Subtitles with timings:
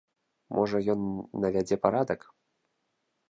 [0.59, 1.01] Можа, ён
[1.45, 2.21] навядзе парадак.